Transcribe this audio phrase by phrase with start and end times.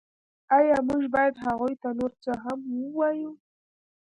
[0.57, 3.31] ایا موږ باید هغوی ته نور څه هم ووایو